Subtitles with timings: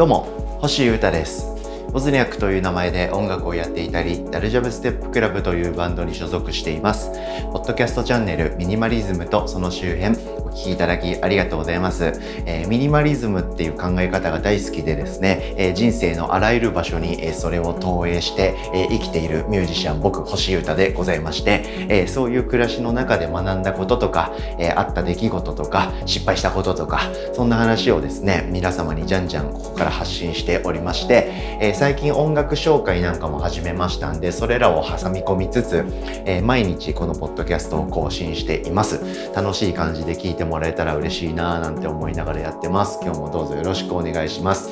[0.00, 0.24] どうも
[0.62, 1.46] 星優太です
[1.92, 7.10] ボズニャックという名前で音楽をやっていたり、ダルジャブステップクラブというバンドに所属しています。
[7.52, 10.16] ポッドキャストチャンネルミニマリズムとその周辺、
[10.50, 12.12] お聴きいただきありがとうございます、
[12.44, 31.30] えー、ミニマリズムっていう考え方が大好きでですね、えー、人生のあらゆる場所に、えー、それを投影して、え生きているミュージシャン、僕、星優太でございまして、えそういう暮らしの中で学んだこととか、えあった出来事とか、失敗したこととか、そんな話をですね、皆様にじゃんじゃんここから発信しておりまして、
[31.60, 35.84] え最近音楽紹介なんかも始めましたんで、それらを挟み込みつつ、
[36.24, 39.00] え、毎日このポッドキャストを更新しています。
[39.34, 42.98] 楽しい感じで聞いてもらえたら嬉しいななんて思いながらやってます。
[43.02, 44.70] 今日もどうぞよろしくお願いします。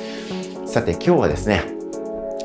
[0.65, 1.61] さて今日はですね、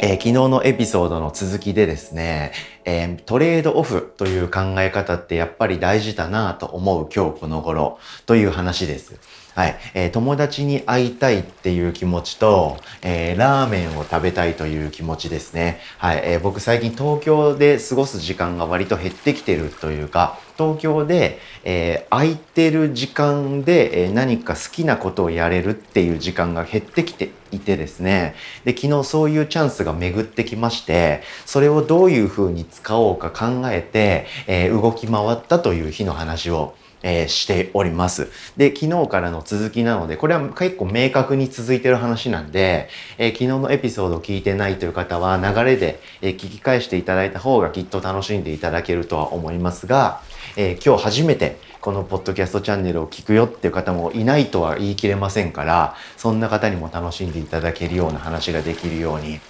[0.01, 2.53] えー、昨日のエピソードの続きでですね、
[2.85, 9.15] えー、トレードオフという考え方ってやっぱり大事だなと思う今日この頃という話です。
[9.55, 9.77] はい。
[9.95, 15.79] えー、友達に会いたいっていう気持ちと、えー、ラーメンを食べたいという気持ちですね。
[15.97, 16.23] はい。
[16.25, 28.35] えー、僕最近東京で過ごす時間が割と減ってきてるというか、東京で、えー、空いてる時間で、えー、何か好きなことをやれるっていう時間が減ってきていてですね。
[28.65, 38.29] で、昨日そういうチャンスが巡ってきまして、それをどういうふうに使おうか考えて、えー、動き回ったという日の話をえー、しております。
[38.57, 42.89] で、昨日からの続きなので、これは結構明確に続いてる話なんで、
[43.19, 50.23] えー、昨日のエピソードを聞いてないという方は流れで、えー、聞き返していただいた方がきっと楽しんでいただけるとは思いますが、
[50.57, 59.41] え今日初めてこのポッドキャストチャンネルを聞くよっていう方もいないとは言い切れませんから、そんな方にも楽しんでいただけるような話ができるように、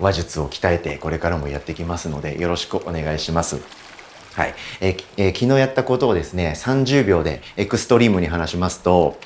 [0.00, 3.81] 話術を鍛えてこれからもやってきますのでよろしくお願いします。
[4.34, 4.54] はい。
[4.80, 9.18] ええ、昨日やったことをですね、30秒でエクストリームに話しますと、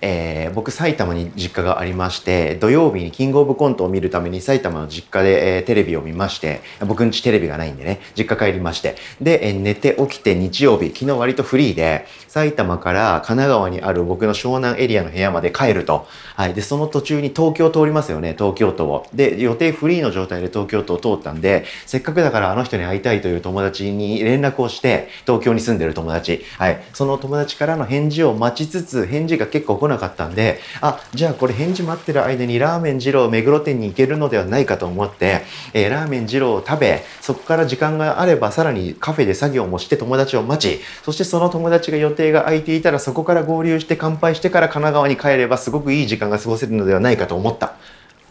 [0.00, 16.06] えー、僕埼玉に実家がありまして、土曜日にキングオブコントを見るために埼玉の実家で、えー、テレビを見まして、僕んちテレビがないんでね、実家帰りまして、で、えー、寝て起きて日曜日、昨日割とフリーで、埼玉から神奈川にある僕の湘南エリアの部屋まで帰ると。
[16.34, 16.54] はい。
[16.54, 19.06] で、その途中に東京通りますよね、東京都を。
[19.12, 35.42] で、予定フリーの状態で東京都を通ったんで、せっかくだからあの人に会いたいという友達に連絡をして、東京に住んでる友達、はい、その友達からの返事を待ちつつ、返事が結構来なかったんで、あ、じゃあこれ返事待ってる間にラーメン二郎目黒店に行けるのではないかと思って、
[35.72, 47.74] えー、ラーメン二郎を食べ、そこから時間があればさらにカフェで作業もして友達を待ち、そしてその友達が予定が空いていたらそこから合流して乾杯してから神奈川に帰ればすごくいい時間が過ごせるのではないかと思った。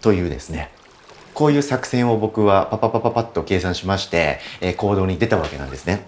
[0.01, 0.71] というですね。
[1.33, 6.05] こういう作戦を僕はパパパパパッと計算しまして、え、行動に出たわけなんですね。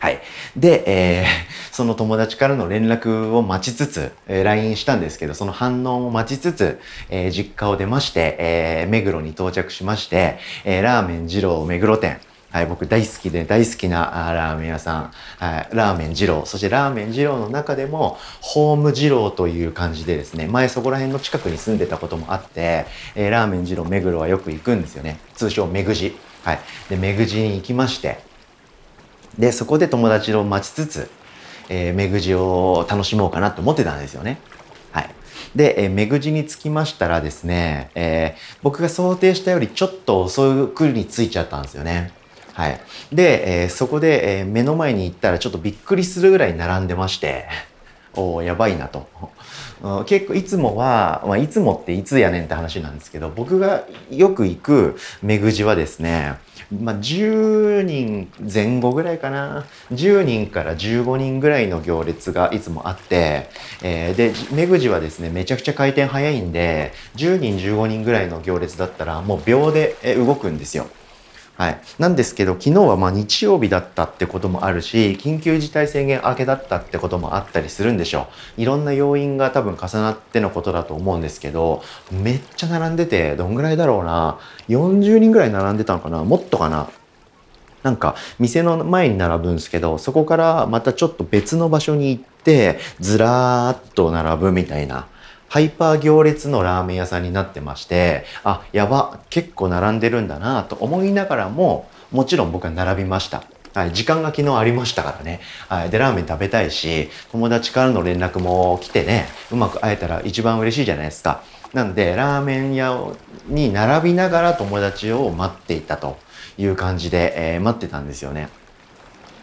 [0.00, 0.20] はい。
[0.56, 1.26] で、えー、
[1.72, 12.18] その友達からの連絡を待ちつつ、えー、LINE したんですけど、その反応を待ちつつ、えー、実家を出まして、えー、目黒に到着しまして、えー、ラーメン二郎目黒店、
[12.50, 25.20] はい、僕大好きで大好きなラーメン屋さん、はい、ラーメン二郎、そしてラーメン二郎の中でも、ホーム二郎という感じでですね、前そこら辺の近くに住んでたこともあって、えー、ラーメン二郎目黒はよく行くんですよね。
[25.34, 26.16] 通称目ぐじ。
[26.42, 26.58] はい。
[26.88, 28.18] で、目ぐじに行きまして、
[29.38, 31.10] で、そこで友達を待ちつつ、
[31.68, 34.40] えー、目ぐじを楽しもうかなと思ってたんですよね。
[34.90, 35.10] はい。
[35.54, 42.12] で、えー、目ぐじに着きましたらですね、えー、僕が想定したよりちょっと遅くに着いちゃったんですよね。
[42.60, 42.80] はい。
[43.10, 47.46] で、えー、そこで、えー、目の前に行ったらちょっとびっくりするぐらい並んでまして、
[48.12, 49.08] おおやばいなと。
[50.04, 56.34] 結構いつもは、まあ、いつもっていつやねんって話なんですけど、僕がよく行く目ぐじはですね、
[56.70, 59.64] まあ、10人前後ぐらいかな。
[59.94, 63.48] 10人から15人ぐらいの行列がいつもあって、
[63.82, 70.88] えー、で、目ぐじはですね、めちゃくちゃ回転早いんで、10人15人ぐらいの行列だったらもう秒で動くんですよ。
[71.60, 71.80] はい。
[71.98, 78.62] なんですけど、昨日はま日曜日だったってこともあるし、緊急事態宣言明けだったってこともあったりするんでしょう。
[78.62, 84.38] いろんな要因が多分重なってのことだと思うんですけど、めっちゃ並んでて、どんぐらいだろうな。
[84.70, 86.88] 40人ぐらい並んでたのかなもっとかな
[87.82, 95.08] なんか店の前に並ぶんですけどそこからまたちょっと別の場所に行ってずらーっと並ぶみたいな
[95.50, 103.42] ハイパー行列のラーメン屋さんになってまして、あ、やば、結構並んでるんだなと思いながらも、もちろん僕は並びました。
[103.74, 105.40] はい、時間が昨日ありましたからね。
[105.68, 111.42] はい、で、ラーメン食べたいし、友達からの連絡も来てね、うまく会えたら一番嬉しいじゃないですか。
[111.74, 113.08] なんで、ラーメン屋
[113.48, 116.16] に並びながら友達を待っていたと
[116.58, 118.50] いう感じで、えー、待ってたんですよね。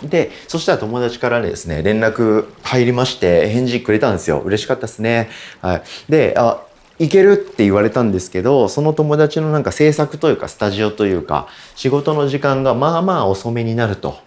[0.04, 4.40] で、そしたら友達からですね、連絡入りまして、返事くれたんですよ。
[4.40, 5.30] 嬉しかったですね。
[5.62, 5.84] はい。
[6.10, 6.62] で、あ、
[7.00, 14.18] 行けるって言われたんですけどその友達のなんか制作というかスタジオというか仕事の時間がまあまあ遅めになると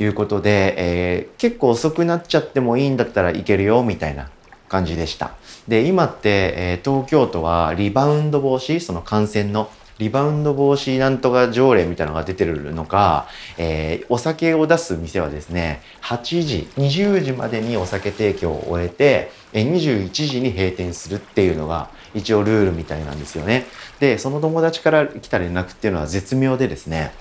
[0.00, 4.30] いうことで、えー、結構遅くなっちゃってもいいんだったら行けるよみたいな
[4.68, 5.34] 感じでした。
[5.68, 23.66] で今って、えー、東京都はリバウンド防止その感染のリバウンド防止なんとか条例みたいなのが出てるのか、えー、お酒を出す店はですね、8時、20時までにお酒提供を終えて、21時に閉店するっていうのが一応ルールみたいなんですよね。
[23.98, 27.12] で、その友達から来た連絡っていうのは絶妙でですね、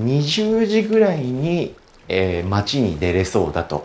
[0.00, 1.74] 20時ぐらいに、
[2.06, 3.84] えー、街に出れそうだと。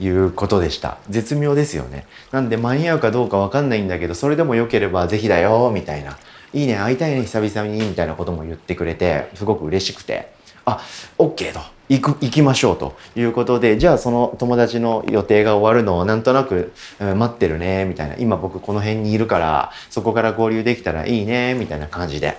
[0.00, 0.98] いうことでした。
[1.10, 2.06] 絶妙ですよね。
[2.32, 6.18] なんで間に合うかどうかわかんないんだけど、それでも良ければぜひだよ、みたいな。
[6.52, 10.32] いいね、会いたいね、久々に、みたいなことも言ってくれて、すごく嬉しくて、
[10.64, 10.80] あ、
[11.18, 11.60] OK と。
[11.88, 18.16] 行く、行きましょうということで、じゃあその友達の予定が終わるのをなんとなく、うん、待ってるね、みたいな。
[18.16, 22.38] 今僕この辺にいるから、そこから合流できたらいいね、みたいな感じで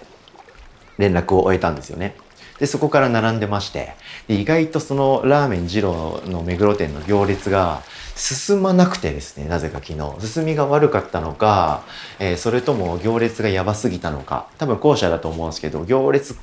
[0.98, 2.16] 連絡を終えたんですよね。
[2.60, 3.94] で、そこから並んでまして、
[4.28, 7.82] で意外とそのラーメン二郎の目黒店の行列が
[8.16, 10.28] 進まなくてですね、なぜか昨日。
[10.28, 11.84] 進みが悪かったのか、
[12.20, 16.36] えー、それとも行列がやばすぎたのか、多分後者だと思うんですけど、行列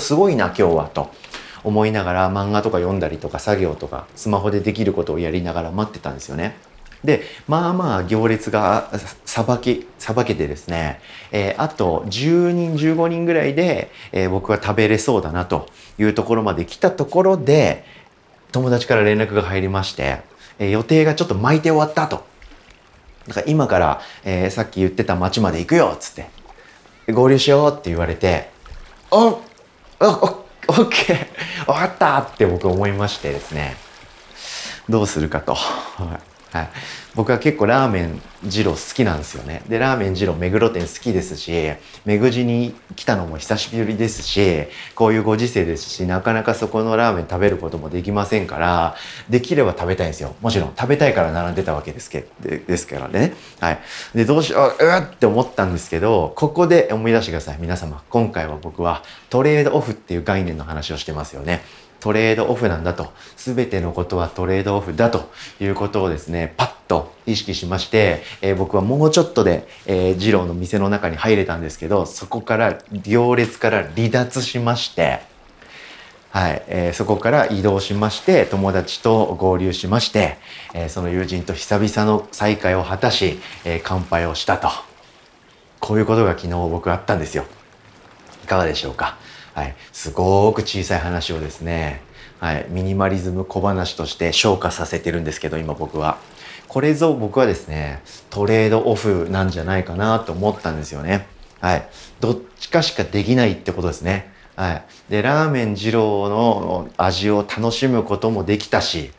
[0.00, 1.10] すごいな今日はと。
[1.64, 6.56] 思いながら漫画とか読んだりとか作業とかスマホでできることをやりながら待ってたんですよね。
[7.04, 8.90] で、まあまあ行列が
[9.24, 11.00] さばき、さばけてですね、
[11.30, 15.68] えー、あと10人、15人ぐらいで、えー、僕が食べれそうだなと
[15.98, 17.84] いうところまで来たところで、
[18.50, 20.20] 友達から連絡が入りまして、
[20.58, 22.26] えー、予定がちょっと巻いて終わったと。
[23.28, 28.50] だから今から、えー、さっき言ってた町まで行くよっつって、合流しようって言われて、
[29.10, 29.40] お
[30.00, 31.26] あ、オッケー
[31.64, 33.76] 終わったって僕思いましてですね、
[34.88, 35.56] どうするかと。
[36.50, 36.68] はい、
[37.14, 39.62] 僕は結構ラーメン二郎好きなんですよね。
[39.68, 41.72] で、ラーメン二郎目黒店好きですし、
[42.04, 44.64] 目黒に来たのも久しぶりですし、
[44.94, 48.96] こういうご時世ですし、なかなかそこのラーメン食べることもできませんから、
[49.28, 50.36] できれば食べたいんですよ。
[50.40, 53.34] もちろん食べたいから並んでたわけですけでですからね。
[53.60, 53.78] はい。
[54.14, 57.58] で、どうしよう、うって思ったんですけど、ここで思い出してください。
[57.60, 58.02] 皆様。
[58.08, 61.62] 今回は僕はトレードオフっていう概念の話をしてますよね。
[62.00, 65.30] トレードオフなんだと、すべてのことはトレードオフだと
[65.60, 75.20] いうことをですね、パッと意識しまして、えー、僕はもうちょっとで、えー、二郎の店の中に入れたんですけど、そこから行列から離脱しまして、
[76.30, 80.36] はい、えー、そこから移動しまして、友達と合流しまして、
[80.74, 84.68] えー、その友人と久々の再会を果たし、えー、乾杯をしたと。
[85.80, 87.44] こういうことが昨日僕あったんですよ。
[88.44, 89.16] いかがでしょうか？
[89.58, 92.00] はい、すごく小さい話をですね、
[92.38, 96.18] はい、ミニマリズム小話として消化させてるんですけど今僕は。
[96.68, 98.00] これぞ僕はですね
[98.30, 101.26] トレードオフなんじゃないかなと思ったんですよね。
[101.60, 101.88] はい。
[102.20, 104.32] どっちかしかできないってことですね。
[104.54, 104.84] はい。
[105.08, 109.10] でラーメン二郎の味を楽しむこともできたし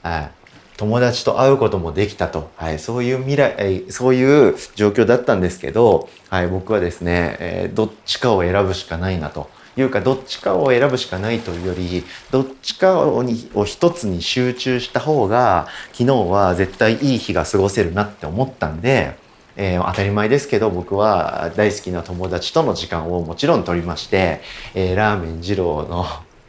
[0.00, 0.30] はい。
[0.78, 9.48] 友達と会うこともできたと、はい、そういう未来、そういう状況だったんですけど、はい、僕はですね、えー、どっちかを選ぶしかないなと。
[9.76, 13.24] いうかどっちかを選ぶしかないというよりどっちかを
[13.64, 19.16] 一つに集中した方が昨日は絶対いい日が過ごせるなって思ったんで、
[19.56, 24.40] えー、当たり前ですけど僕は大好きな友達との時間をもちろん取りまして、
[24.74, 26.06] えー、ラーメン二郎の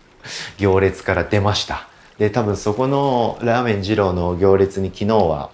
[0.58, 1.88] 行列から出ました。
[2.18, 5.50] で多分そこのラーメン二郎の行列に昨日は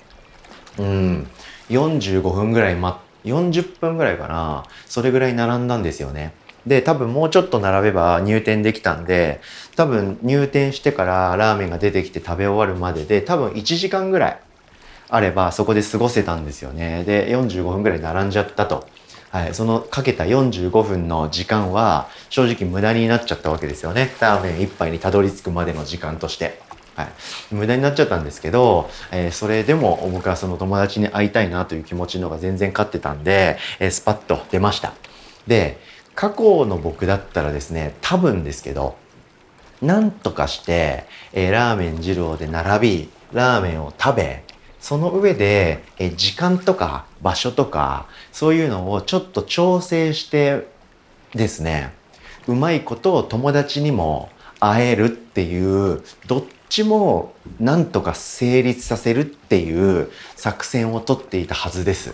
[0.77, 1.27] うん
[1.69, 6.33] 45分ぐらい待40分ぐらいかなそれぐらい並んだんですよね。
[6.65, 9.41] で、多分もうちょっと並べば入店できたんで、
[9.75, 14.39] 多分入店してからラーメンが出てきて食べ終わるまでで、多分1時間ぐらい
[15.09, 17.03] あればそこで過ごせたんですよね。
[17.03, 18.87] で、45分ぐらい並んじゃったと。
[19.31, 24.13] はい、そのかけた45分の時間は正直無駄になっちゃったわけですよね。
[24.19, 26.61] ラーメン1杯にたどり着くまでの時間として。
[26.95, 27.07] はい、
[27.51, 34.93] 無駄になっちゃったんですけど、えー、それでも僕はその友達に会いたいなという気持ちの方が全然勝ってたんで、えー、スパッと出ました。
[35.47, 35.79] で、
[36.21, 38.95] 過去の僕だったらですね、多分ですけど、
[39.81, 44.43] なんとかして、えー、ラーメン二郎で並び、ラーメンを食べ、
[44.79, 50.67] その上で、えー、時間とか場所とか、そういうのをちょっと調整して
[51.33, 51.91] ですね、
[52.47, 55.59] うまいことを友達にも会えるってい
[55.91, 62.13] う、どっちもなんとか成立させるっていう作戦をとっていたはずです。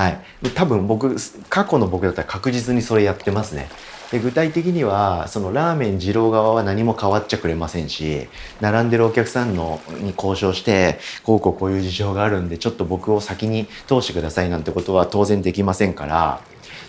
[0.00, 0.20] はい。
[0.54, 1.14] 多分僕
[1.50, 3.68] 過去の僕だったら確実にそれやってますね。
[4.10, 8.26] で具体的にはそのラーメン二郎側は何も変わっちゃくれませんし
[8.60, 16.40] 並んでるお客さんのに交渉してこうこうこういう事情があるんでちょっと僕を先に通してくださいなんてことは当然できませんから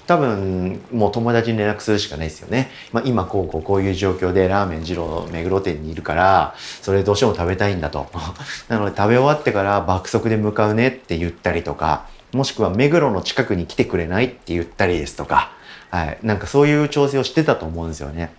[0.07, 8.07] 多分もう友達に連絡するしかないですよね、まあ、今こうこうこういう状況でラーメン二郎目黒店にいるからそれどうしても食べたいんだと。
[8.67, 15.51] なので食べ終わってから爆速で向かうねって言ったりとかもしくは目黒の近くに来てくれないって言ったりですとか
[15.91, 16.17] はい。
[16.23, 18.33] なんかそういう調整をしてたと思うんですよね。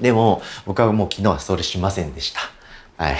[0.00, 2.40] でも、僕はもう昨日はそれしませんでした。
[3.02, 3.16] はい。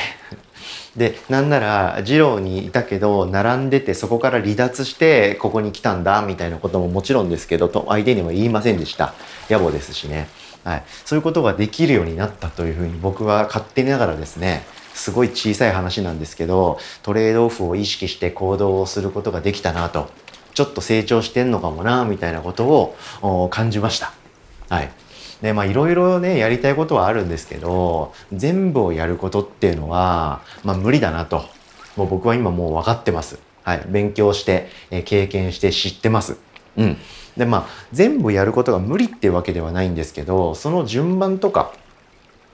[0.96, 9.14] で、なんなら、二郎にいたけど、並んでて、そこから離脱して、ここに来たんだ、みたいなことももちろんですけど、と相手には言いませんでした。
[9.48, 10.28] 野暮ですしね。
[10.64, 10.82] はい。
[11.04, 14.66] そういうことができるようになったというふうに僕は勝手ながらですね、
[14.96, 20.10] すごい小さい話なんですけど、トレードオフを意識して行動をすることができたなと
[20.56, 24.14] ちょっと成長してんのかもな、みたいなことを感じました。
[24.70, 24.90] はい。
[25.42, 31.44] で、まあいろいろね、やりたいことはあるんですけど、全部をやることっていうのは、まあ無理だなと。
[31.94, 33.38] もう僕は今もう分かってます。
[33.64, 33.84] はい。
[33.86, 36.38] 勉強して、え経験して知ってます。
[36.78, 36.96] うん。
[37.36, 41.74] で、まあ全部やることが無理っていうわけではないんですけど、その順番とか、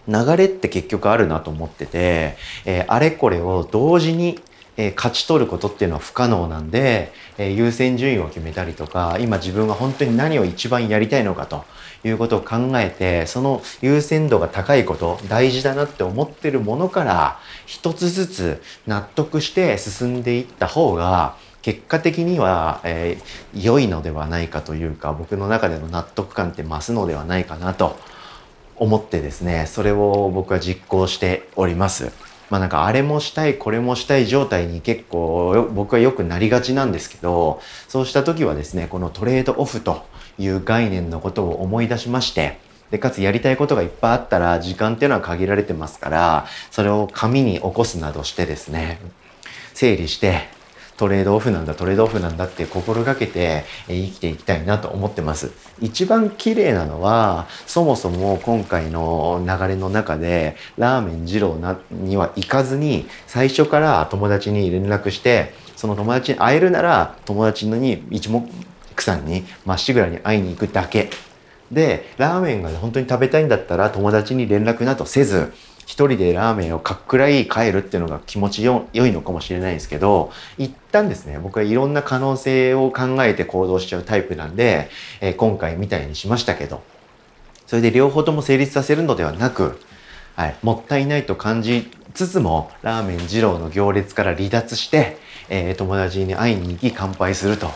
[0.08, 4.40] 流れって結局あるなと思ってて、え、あれこれを同時に
[4.76, 11.64] え、勝ち取ることっていうのは不可能なんで、え、優先順位を決めたりとか今自分が本当に何を一番やりたいのかと
[12.04, 23.18] いうことを考えてその優先度が高いこと大事だなって思ってるものから一つずつ納得して進んでいった方が結果的には、え、
[23.54, 27.96] 良いのではないかというか僕の中での納得感って増すのではないかなと
[28.82, 32.12] 思ってですねそれを僕は実行しております。
[32.50, 40.04] まあなんかあれもしたいこれもしたい状態に結構僕はよくなりがちなんですけどそうした時はですねこのトレードオフと
[40.38, 42.58] いう概念のことを思い出しまして
[42.90, 49.00] でかつやりたいことがいっぱいあったら時間っていうのは限られてますからそれを紙に起こすなどしてですね
[49.72, 50.42] 整理して
[51.02, 55.50] トレードオフなんだトレードオフなんだって心がけて生きていきたいなと思ってます。
[55.80, 68.48] 一番綺麗なのはそもそも今回の流れの中でラーメン二郎なには行かずに最初から友達に連絡してその友達に会えるなら友達のに一目
[68.96, 71.10] 散にまっしぐらに会いに行くだけ。
[71.72, 75.52] でラーメンが本当に食べたいんだったら友達に連絡などせず
[75.86, 84.88] 一人でラーメンをかっくらい帰るっていうのが気持ちよ良いのかもしれないんですけど一旦ですね僕はいろんな可能性を考えて行動しちゃうタイプなんで、
[85.20, 86.82] えー、今回みたいにしましたけど
[87.66, 89.80] それで両方とも成立させるのではなく、
[90.36, 95.16] はい、もったいないと感じつつもラーメン二郎の行列から離脱して、
[95.48, 97.70] えー、友達に会いに行き乾杯すると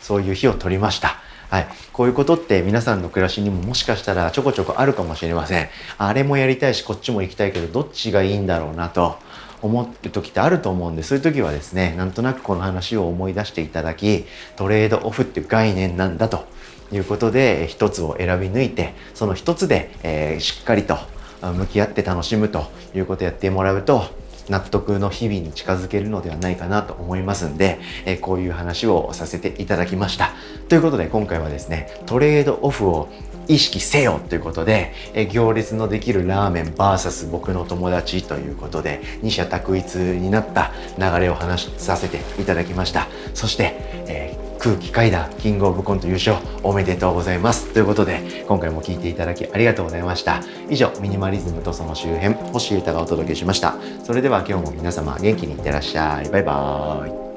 [0.00, 1.27] そういう日を取りました。
[1.50, 1.68] はい。
[1.92, 5.68] こういうことって皆さんの暮らしにももしかしたらちょこちょこあるかもしれません。
[5.96, 9.16] あれもやりたいし、こっちも行きたいけど、どっちがいいんだろうなと
[9.62, 14.26] 思ってる時ってあると思うんで、そういう時はですね、なんとなくこの話を思い出していただき、
[14.56, 16.46] トレードオフっていう概念なんだと
[16.92, 20.98] いうことで、一つを選び抜いて、その一つで、えー、しっかりと
[21.40, 24.04] 向き合って楽しむということをやってもらうと、
[24.48, 30.32] 納得の日々に近づけるのではないかなと思いますんで、えこういう話をさせていただきました。
[30.68, 33.08] ということで今回はですね、トレードオフを
[33.48, 43.08] 意識せよということで、え行列のできるラーメン VS 僕の友達ということで、二者択一になった流れを話させていただきました。
[43.34, 43.74] そして、
[44.06, 47.72] えー空気階段キングオブコント優勝おめでとうございます。
[47.72, 50.42] ということで今回も聴いていただきありがとうございました。
[50.68, 53.76] 以上ミニマリズムとその周辺星歌がお届けしました。
[54.04, 56.28] それでは今日も皆様元気にいってらっしゃい。
[56.30, 57.27] バイバーイ。